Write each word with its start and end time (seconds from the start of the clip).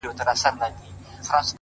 نو 0.05 0.11
زنده 0.43 0.67
گي 0.77 0.87
څه 1.25 1.31
كوي- 1.33 1.47